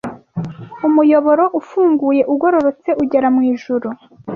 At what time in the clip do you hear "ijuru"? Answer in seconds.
3.51-3.87